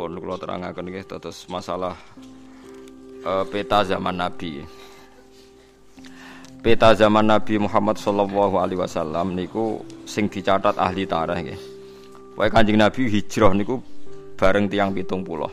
[0.00, 1.92] pun kula terangaken nggih terus masalah
[3.28, 4.64] uh, peta zaman Nabi.
[6.64, 11.60] Peta zaman Nabi Muhammad sallallahu alaihi wasallam niku sing dicatat ahli tarikh nggih.
[12.40, 13.76] Wae Kanjeng Nabi hijrah niku
[14.40, 15.52] bareng tiang pitung puluh.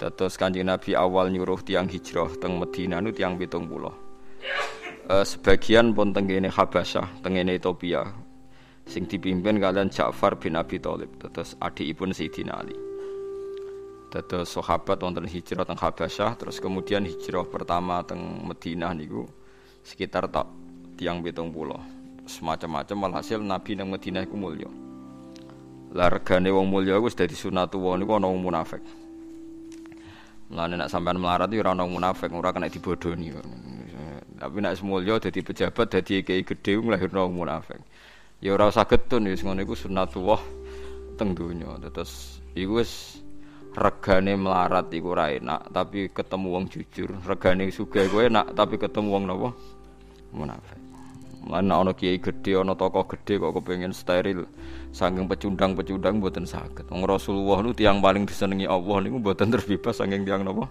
[0.00, 3.92] Terus Kanjeng Nabi awal nyuruh tiang hijrah teng Madinah nu tiang pitung puluh.
[5.04, 8.08] Uh, sebagian pun tenggene Habasyah, tenggene Ethiopia,
[8.88, 12.76] sing dipimpin kalian Ja'far bin Abi Thalib terus adikipun Sayyidina Ali
[14.22, 19.26] terus sahabat wonten hijrah teng Habasyah terus kemudian hijrah pertama teng Madinah niku
[19.82, 20.46] sekitar tak
[20.94, 21.82] tiang betung pulau
[22.24, 24.68] semacam-macam walhasil Nabi nang Madinah iku mulya.
[25.94, 28.82] Largane wong mulya wis dadi sunatullah niku ana wong munafik.
[30.50, 33.30] Mulane nek sampean melarat iki ora ana munafik, ora kena dibodoni.
[34.34, 37.80] Tapi nek semulya dadi pejabat dadi kiai gedhe nglahirno wong munafik.
[38.42, 40.40] Ya ora usah getun wis ngono iku sunnatullah
[41.14, 41.78] teng donya.
[41.92, 43.22] Terus iku wis
[43.74, 49.08] regane melarat iku ora enak tapi ketemu wong jujur regane sugih kowe enak tapi ketemu
[49.10, 49.50] wong napa
[50.30, 50.84] munafik
[51.44, 54.48] Mana ana kiai gede, ana tokoh gede kok kepengen steril,
[54.96, 56.88] saking pecundang-pecundang buatan sakit.
[56.88, 60.64] Wong Rasulullah nu tiang paling disenengi Allah niku buatan terbebas saking tiang napa?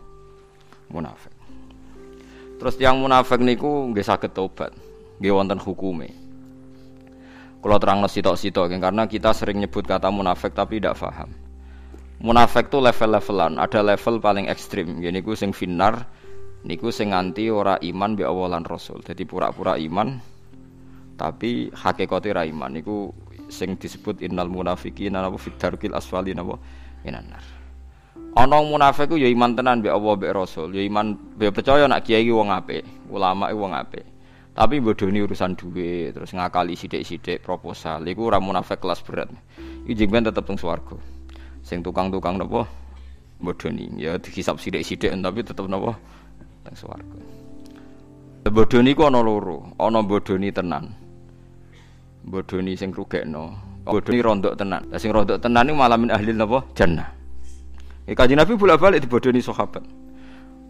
[0.90, 1.30] Munafik.
[2.58, 4.74] Terus tiang munafik niku nggih saged tobat,
[5.22, 6.09] nggih wonten hukume.
[7.62, 11.31] Kalau terang sitok-sitok, karena kita sering nyebut kata munafik tapi tidak paham.
[12.23, 15.03] Munafik itu level-levelan, ada level paling ekstrim.
[15.03, 16.07] Gini gue sing finar,
[16.63, 19.03] niku sing nganti ora iman bi awalan rasul.
[19.03, 20.23] Jadi pura-pura iman,
[21.19, 22.79] tapi hakikatnya ra iman.
[22.79, 23.11] Niku
[23.51, 26.55] sing disebut innal munafiqina napa fitarkil asfali napa
[27.03, 27.44] minanar.
[28.39, 32.07] Ana munafik ku ya iman tenan bi Allah bi rasul, ya iman bi percaya nak
[32.07, 34.07] kiai wong apik, ulama wong apik.
[34.55, 37.99] Tapi bodoni urusan duit, terus ngakali sidik-sidik proposal.
[38.07, 39.27] Iku ora munafik kelas berat.
[39.83, 40.55] Iki jengben tetep teng.
[41.64, 42.67] Sing tukang-tukang napa
[43.39, 43.88] bodoni.
[43.95, 45.96] Ya dihisap sidik-sidik tapi tetep napa
[46.68, 47.18] teng swarga.
[48.44, 50.91] Bodoni ku ana loro, ana bodoni tenan.
[52.28, 53.56] Bodoni sing rugekno.
[53.88, 54.84] Bodoni rondok tenan.
[55.00, 56.62] Sing rondok tenan niku malamin ahli napa?
[56.75, 57.07] Jannah.
[58.03, 59.84] Iki kanjeng Nabi bolak-balik dibodoni sahabat.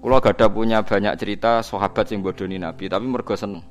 [0.04, 3.66] Kulo gada punya banyak cerita sahabat sing bodoni Nabi, tapi mergo seneng.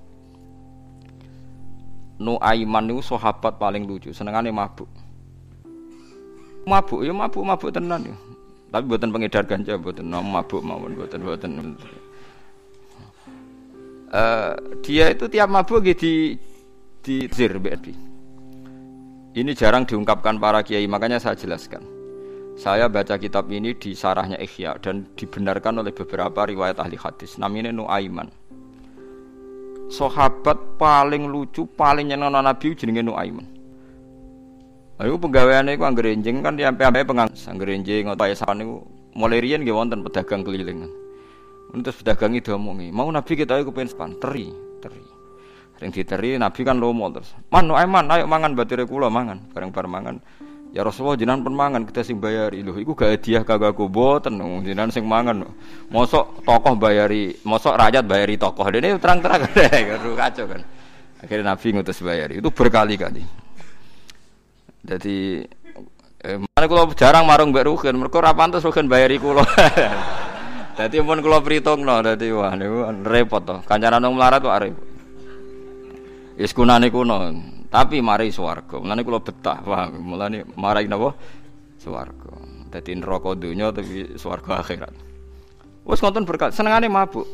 [2.18, 4.90] Nu Aiman niku sahabat paling lucu, senengane mabuk.
[6.62, 8.16] Mabuk ya mabuk mabuk tenan ya.
[8.72, 11.50] Tapi buatan pengedar ganja, buatan mabuk mawon, buatan buatan.
[14.12, 14.52] Uh,
[14.84, 16.14] dia itu tiap mabuk gitu di
[17.02, 18.12] di zir BRD.
[19.32, 21.80] Ini jarang diungkapkan para kiai, makanya saya jelaskan.
[22.52, 27.40] Saya baca kitab ini di sarahnya Ikhya dan dibenarkan oleh beberapa riwayat ahli hadis.
[27.40, 28.28] Namanya Nuaiman.
[29.88, 33.51] Sahabat paling lucu, paling nyenang Nabi jenenge Nuaiman.
[35.02, 38.86] Ayo penggaweane iku anggere enjing kan sampai-sampai pengang anggere enjing utawa sawan niku
[39.18, 40.86] mulai riyen nggih wonten pedagang keliling.
[41.74, 45.02] Terus pedagang itu omongi, mau Nabi kita iku pengen span teri, teri.
[45.82, 47.34] Sing diteri Nabi kan lomo terus.
[47.50, 50.16] Man Nuaiman ayo mangan batire kula mangan, bareng-bareng mangan.
[50.70, 54.38] Ya Rasulullah jenengan pun mangan kita sing bayari lho iku gak hadiah kagak aku boten
[54.62, 55.42] jenengan sing mangan.
[55.90, 58.70] Mosok tokoh bayari, mosok rakyat bayari tokoh.
[58.70, 59.50] Dene terang-terang
[60.22, 60.62] kacau kan.
[61.18, 62.38] Akhirnya Nabi ngutus bayari.
[62.38, 63.41] Itu berkali-kali.
[64.82, 65.46] Jadi
[66.26, 69.46] eh, mana kalau jarang marung mbak Rugen, mereka rapan tuh Rugen bayari kulo.
[70.74, 73.58] Jadi pun kulo perhitung no, jadi wah niku repot toh.
[73.62, 74.74] Kancanan nong melarat tuh arep.
[76.38, 77.30] Iskunane kuno.
[77.72, 78.76] Tapi mari swarga.
[78.76, 79.96] Mulane kula betah, paham.
[79.96, 81.16] Mulane marai napa?
[81.80, 82.36] Swarga.
[82.68, 84.92] Dadi neraka donya tapi swarga akhirat.
[85.88, 87.24] Wes ngonten berkat senengane mabuk.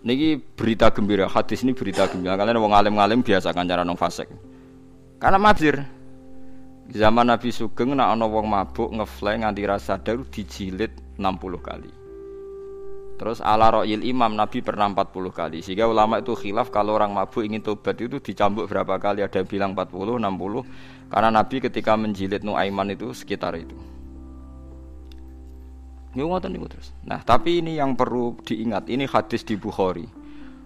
[0.00, 2.34] Niki berita gembira, hadis ini berita gembira.
[2.34, 4.26] Kalian wong alim-alim biasa kan cara nong fasik.
[5.20, 5.84] Karena mabir.
[6.90, 11.92] Zaman Nabi Sugeng nak ana wong mabuk ngefly nganti rasa daru dijilid 60 kali.
[13.20, 15.60] Terus ala ro'il imam Nabi pernah 40 kali.
[15.60, 19.20] Sehingga ulama itu khilaf kalau orang mabuk ingin tobat itu dicambuk berapa kali.
[19.20, 21.12] Ada yang bilang 40, 60.
[21.12, 23.76] Karena Nabi ketika menjilid Nuaiman itu sekitar itu.
[26.16, 26.26] Ini
[26.66, 26.90] terus.
[27.06, 28.90] Nah, tapi ini yang perlu diingat.
[28.90, 30.19] Ini hadis di Bukhari.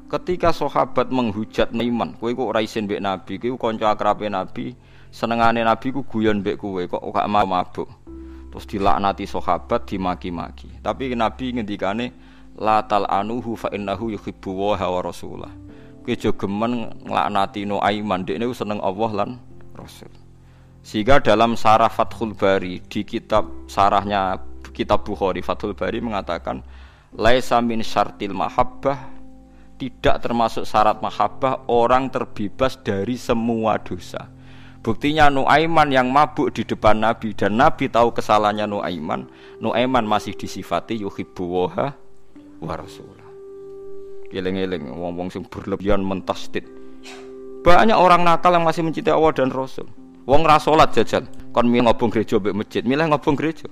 [0.05, 4.77] Ketika sahabat menghujat Nuaiman, kowe kok raisin mbek Nabi, kowe kanca akrabe Nabi,
[5.09, 7.89] senengane Nabi ku guyon mbek kowe kok gak mau mabuk.
[8.53, 10.85] Terus dilaknati sahabat, dimaki-maki.
[10.85, 12.07] Tapi Nabi ngendikane
[12.61, 15.51] la tal anuhu fa innahu yuhibbu wa rasulah.
[16.05, 19.31] Kowe aja gemen nglaknati no aiman, dekne seneng Allah lan
[19.73, 20.13] Rasul.
[20.85, 24.37] Sehingga dalam sarah Fathul Bari di kitab sarahnya
[24.77, 26.61] kitab Bukhari Fathul Bari mengatakan
[27.17, 29.24] laisa min syartil mahabbah
[29.79, 34.31] tidak termasuk syarat mahabbah orang terbebas dari semua dosa.
[34.85, 39.25] Buktinya Nuaiman yang mabuk di depan Nabi dan Nabi tahu kesalahannya Nuaiman,
[39.57, 41.97] Nuaiman masih disifati yuhibbu waha
[42.61, 43.25] wa rasulah.
[44.29, 46.69] Eling-eling wong-wong sing berlebihan mentasdid.
[47.65, 49.89] Banyak orang nakal yang masih mencintai Allah dan Rasul.
[50.29, 51.25] Wong ra salat jajal,
[51.57, 53.69] kon milih ngobong gereja mbek masjid, milih ngobong gereja.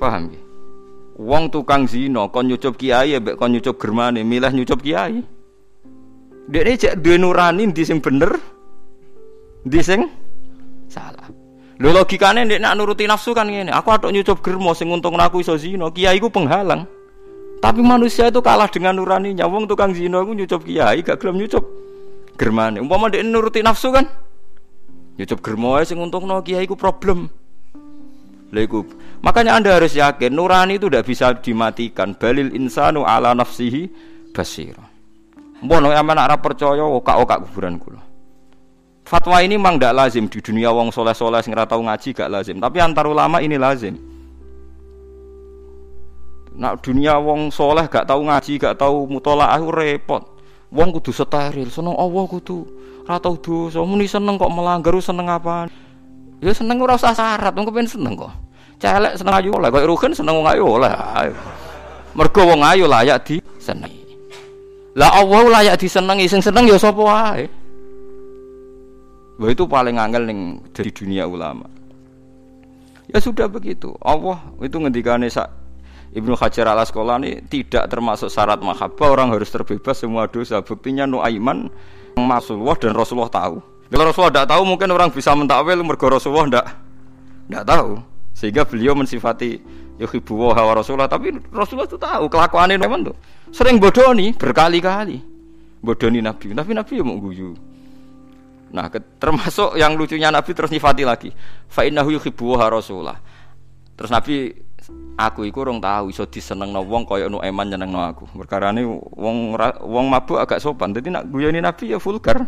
[0.00, 0.47] Paham ya?
[1.18, 5.18] Wong tukang zina kon nyucup kiai mbek kon nyucup germane, milih nyucup kiai.
[6.46, 8.38] Dekne cek duwe nurani ndi sing bener,
[9.66, 10.06] ndi sing
[10.86, 11.26] salah.
[11.82, 13.74] Lho logikane nek nak nuruti nafsu kan ngene.
[13.74, 16.86] Aku atok nyucup germo sing untung aku iso zina, kiai ku penghalang.
[17.58, 19.50] Tapi manusia itu kalah dengan nuraninya.
[19.50, 21.66] Wong tukang zina iku nyucup kiai gak gelem nyucup
[22.38, 22.78] germane.
[22.78, 24.06] Umpama ndek nuruti nafsu kan
[25.18, 27.26] nyucup germo sing untungno kiai ku problem.
[28.54, 28.64] Lha
[29.18, 32.14] Makanya Anda harus yakin nurani itu tidak bisa dimatikan.
[32.14, 33.90] Balil insanu ala nafsihi
[34.30, 34.86] basira.
[35.58, 37.98] Mbono aman ora percaya oka-oka kuburan kula.
[39.02, 42.78] Fatwa ini memang tidak lazim di dunia wong soleh-soleh sing tahu ngaji gak lazim, tapi
[42.78, 43.96] antar ulama ini lazim.
[46.54, 50.38] Nak dunia wong soleh gak tahu ngaji, gak tahu mutolaah repot.
[50.68, 52.68] Wong kudu steril, seneng Allah kudu
[53.08, 55.72] ora tau dosa, muni seneng kok melanggar seneng apa?
[56.44, 58.30] Ya seneng ora usah syarat, wong kepen seneng kok.
[58.78, 60.90] Celek seneng ayu oleh, kok rugen seneng wong ayu oleh.
[62.14, 63.90] Mergo wong ayu layak di seneng.
[64.94, 67.46] Lah Allah layak disenengi, sing seneng ya sapa wae.
[69.38, 71.66] Itu paling angel ning dari dunia ulama.
[73.06, 73.94] Ya sudah begitu.
[74.02, 75.48] Allah itu ngendikane sak
[76.12, 80.58] Ibnu Hajar al Asqalani tidak termasuk syarat mahabbah orang harus terbebas semua dosa.
[80.60, 81.70] Buktinya Nuaiman
[82.18, 83.62] Rasulullah dan Rasulullah tahu.
[83.88, 86.66] Kalau Rasulullah tidak tahu mungkin orang bisa mentakwil mergo Rasulullah tidak
[87.48, 87.90] tidak tahu.
[88.38, 89.58] Sehingga beliau mensifati
[89.98, 93.16] yuhibbu wa Rasulullah tapi Rasulullah itu tahu kelakuan memang tuh.
[93.50, 95.18] Sering bodoni berkali-kali.
[95.82, 96.54] Bodoni Nabi.
[96.54, 97.58] Tapi Nabi ya mau guyu.
[98.70, 98.86] Nah,
[99.18, 101.34] termasuk yang lucunya Nabi terus nyifati lagi.
[101.66, 103.18] Fa innahu yuhibbu Rasulullah.
[103.98, 104.54] Terus Nabi
[105.18, 108.30] aku iku rong tahu iso disenengno wong kaya nu eman nyenengno aku.
[108.38, 108.86] Perkarane
[109.18, 110.94] wong wong mabuk agak sopan.
[110.94, 112.46] Dadi nak guyoni Nabi ya vulgar.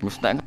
[0.00, 0.40] Mustahil.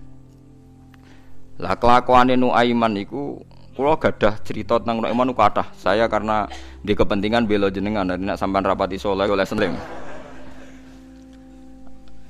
[1.59, 3.43] Lah kelakuane nu Aiman iku
[3.79, 5.71] Kulo gadah cerita tentang Nu'man kathah.
[5.71, 6.43] Saya karena
[6.83, 9.71] di kepentingan belo jenengan dan nak sampean rapati soleh oleh seling.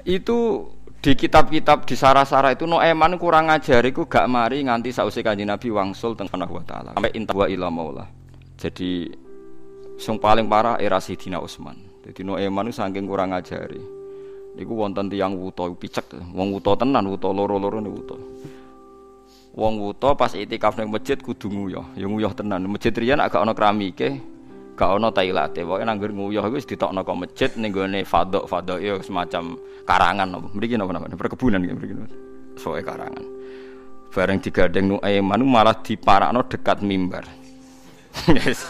[0.05, 0.69] Itu
[1.01, 6.13] di kitab-kitab di sarah-sarah itu Nu'man kurang ajar gak mari nganti sausi kanjeng Nabi wangsul
[6.13, 8.05] tentang wa taala sampai inta wa ila maula.
[8.53, 9.09] Jadi
[9.97, 11.81] sing paling parah era Sidina Utsman.
[12.05, 13.81] Jadi Nu'man saking kurang ajari.
[14.53, 18.17] Iku wonten tiyang wuta picek, wong wuta tenan, wuta loro-loro ne wuta.
[19.49, 22.69] Wong wuto pas itikaf ning masjid kudu nguyah, ya nguyah tenan.
[22.69, 24.21] Masjid riyen agak ana keramike,
[24.77, 25.65] gak ana tailate.
[25.65, 29.57] Pokoke nanggur nguyah iku wis ditokno kok masjid ning gone fadhok fadhok ya semacam
[29.89, 30.47] karangan apa.
[30.53, 31.17] Mriki napa namanya?
[31.17, 31.93] Perkebunan iki mriki.
[32.61, 33.25] Soe karangan.
[34.09, 37.25] Bareng digandeng nu Aiman malah diparakno dekat mimbar.
[38.29, 38.67] Yes.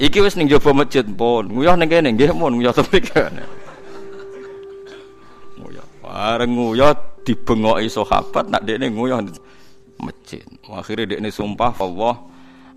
[0.00, 1.48] Iki wis ning jaba masjid pun.
[1.48, 3.44] Nguyah ning kene nggih pun nguyah tepi kene.
[5.56, 5.86] Nguyah.
[6.04, 6.92] Bareng nguyah
[7.24, 9.20] dibengoki sahabat nak dekne nguyah
[10.02, 10.42] masjid.
[10.70, 12.14] Akhirnya dia ini sumpah Allah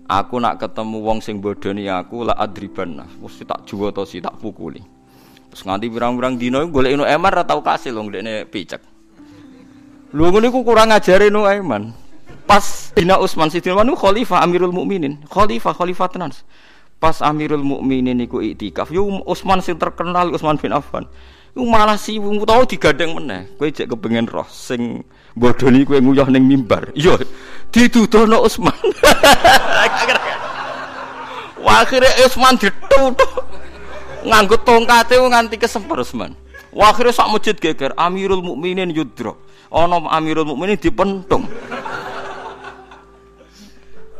[0.06, 4.36] aku nak ketemu wong sing bodoni aku lah adriban mesti tak jual atau si tak
[4.38, 4.82] pukuli.
[5.52, 8.80] Terus nganti birang-birang dino golek inu emar atau kasih loh dia ini picek.
[10.12, 11.92] Lu ngene ku kurang ngajarin nu eman.
[12.44, 16.34] Pas Dina Utsman Sidin Manu khalifah Amirul Mukminin, khalifah khalifah tenan.
[17.02, 21.02] Pas Amirul Mukminin niku iktikaf, yo Utsman sing terkenal Utsman bin Affan.
[21.50, 23.50] Iku malah si wong tau digadeng meneh.
[23.58, 25.02] Kowe jek kepengen roh sing
[25.34, 26.94] bodoni kowe nguyah ning mimbar.
[26.94, 27.18] Iya,
[27.74, 28.70] dituduhno Utsman.
[31.66, 33.50] Wah, akhirnya Utsman dituduh
[34.22, 36.38] nganggo tongkate nganti kesemper Utsman.
[36.70, 39.42] Akhirnya sak masjid geger Amirul Mukminin yudro.
[39.74, 41.50] Ana Amirul Mukminin dipentung.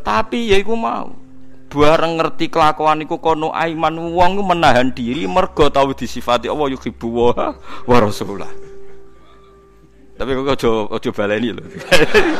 [0.03, 1.22] Tapi ya iku mau
[1.73, 7.57] bareng ngerti kelakuan iku kono aiman wong menahan diri mergo tau disifati Allah yuhibbu wa
[7.89, 8.53] wa rasulullah.
[10.21, 11.65] Tapi kok aja aja baleni lho.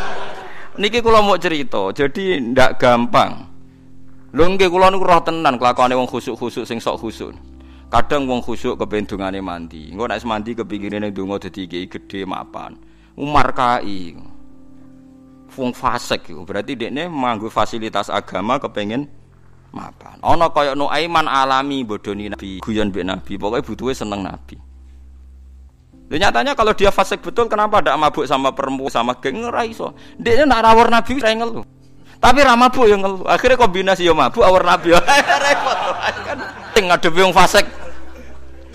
[0.81, 3.49] Niki kula mau cerita, jadi ndak gampang.
[4.37, 7.33] Lho nggih kula niku roh tenan kelakuane wong khusuk-khusuk sing sok khusuk.
[7.89, 9.93] Kadang wong khusuk kepen dungane mandi.
[9.93, 12.77] Engko nek mandi kepingine donga dadi gede mapan.
[13.17, 14.17] Umar kai.
[15.53, 16.33] Wong fasik.
[16.33, 19.22] Berarti dekne manggo fasilitas agama kepengen
[19.73, 20.21] mapan.
[20.21, 23.33] Ana kaya Nuaiman alami bodoni Nabi, guyon mbek Nabi.
[23.41, 24.61] Pokoke butuhe seneng Nabi.
[26.13, 29.97] Dan nyatanya kalau dia fasik betul, kenapa tidak mabuk sama perempuan sama geng ora iso.
[30.21, 31.65] Dia nak rawar Nabi saya ngeluh.
[32.21, 33.25] Tapi ra mabuk yang ngeluh.
[33.25, 34.93] Akhirnya kombinasi yo mabuk awar Nabi.
[35.49, 35.79] Repot.
[36.77, 37.65] Kan ngadepi wong fasik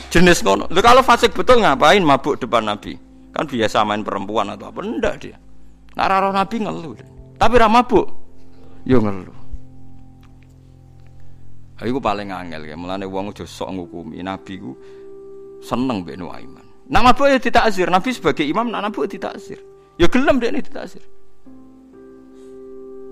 [0.09, 0.65] jenis ngono.
[0.73, 2.97] Lho kalau fasik betul ngapain mabuk depan Nabi?
[3.37, 4.81] Kan biasa main perempuan atau apa?
[4.81, 5.37] Enggak dia.
[5.93, 6.97] Nah, roh Nabi ngeluh.
[7.37, 8.09] Tapi ra mabuk.
[8.81, 9.36] Yo ngeluh.
[11.77, 14.73] Iku paling angel ya, mulane wong aja sok ngukumi Nabi ku
[15.61, 16.65] seneng mbek Nuaiman.
[16.89, 19.61] Nak mabuk ya ditakzir, Nabi sebagai imam nak mabuk ditakzir.
[20.01, 21.05] Ya gelem dekne ditakzir.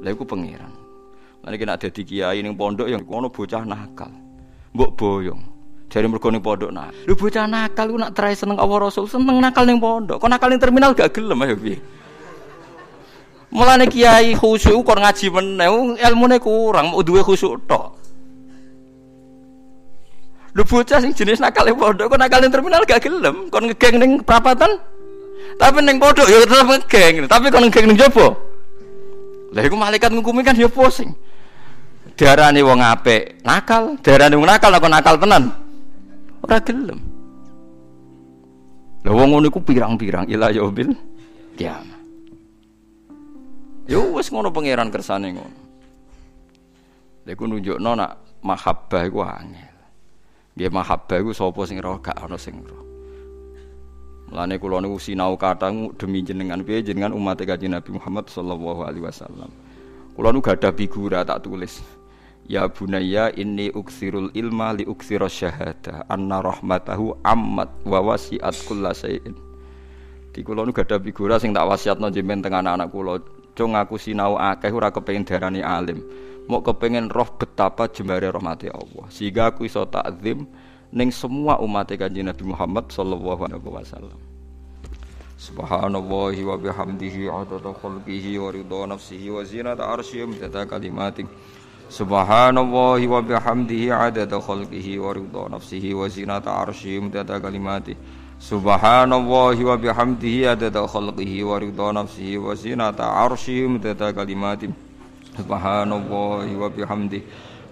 [0.02, 0.74] Lha iku pangeran.
[1.46, 4.10] Lan iki nek dadi kiai ning pondok yang kono bocah nakal.
[4.74, 5.42] Mbok boyong.
[5.86, 6.90] Jare mergo ning pondok nah.
[7.06, 10.18] Lho bocah nakal ku nak trai seneng Allah Rasul, seneng nakal ning pondok.
[10.18, 11.78] Kok nakal ning terminal gak gelem ayo piye?
[13.56, 15.70] Mulane kiai khusyuk kok ngaji meneh,
[16.02, 17.95] ilmune kurang, mau duwe khusyuk tok.
[20.56, 24.00] Lu bocah sing jenis nakal ning pondok kok nakal ning terminal gak gelem, kon ngegeng
[24.00, 24.72] ning perapatan.
[25.60, 28.40] Tapi ning pondok ya tetep ngegeng, tapi kon ngegeng ning jopo.
[29.52, 31.12] Lah iku malaikat ngukumi kan ya pusing.
[32.16, 35.52] Darane wong apik nakal, darane wong nakal kok nakal tenan.
[36.40, 37.00] Ora gelem.
[39.04, 40.96] Lah wong ngono pirang-pirang ila yaumil
[41.60, 42.00] kiamat.
[43.92, 45.60] Yo wis ngono pangeran kersane ngono.
[47.28, 49.75] Lha iku nunjukno nak mahabbah iku angel.
[50.56, 52.80] Nggih mahabbah iku sapa sing roh gak ana sing roh.
[54.32, 55.70] Mulane kula niku sinau kathah
[56.00, 59.52] demi jenengan piye jenengan umat Kanjeng Nabi Muhammad sallallahu alaihi wasallam.
[60.16, 61.84] Kula nu gadah figura tak tulis.
[62.48, 69.36] Ya bunayya inni uksirul ilma li uksira syahada anna rahmatahu ammat wa wasi'at kullasain.
[70.32, 73.20] Di kula nu gadah figura sing tak wasiatno jenengan teng anak-anak kula
[73.56, 76.04] Cung aku sinau akeh ora kepengin darani alim.
[76.52, 79.08] Mau kepengin roh betapa jembare rahmati Allah.
[79.08, 80.44] Sehingga aku iso takzim
[80.92, 84.20] ning semua umat Kanjeng Nabi Muhammad sallallahu alaihi wasallam.
[85.36, 91.24] Subhanallahi wa bihamdihi adada khalqihi wa ridha nafsihi wa zinata arsyihi wa kalimati.
[91.92, 97.96] Subhanallahi wa bihamdihi adada khalqihi wa ridha nafsihi wa zinata arsyihi kalimati.
[98.40, 104.70] Subhanallahi wa bihamdihi adada khalqihi wa ridha nafsihi wa zinata arsyihi midada kalimati
[105.40, 107.24] Subhanallahi wa bihamdihi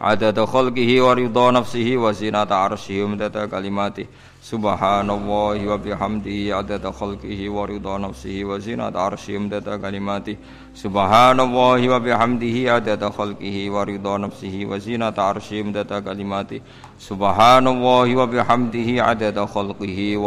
[0.03, 4.07] adada khalqihi wa ridha nafsihi wa zinata arsyihi midada kalimati
[4.43, 10.37] Subhanallahi wa bihamdihi adada khalqihi wa ridha nafsihi wa zinata arsyihi midada kalimati
[10.75, 16.59] Subhanallahi wa bihamdihi adada khalqihi wa ridha nafsihi wa zinata arsyihi midada kalimati
[16.99, 20.19] Subhanallahi wa bihamdihi adada khalqihi